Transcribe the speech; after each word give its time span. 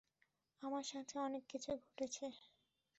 আমার 0.63 0.85
সাথে 0.91 1.15
অনেককিছু 1.19 1.69
ঘটছে। 1.77 2.25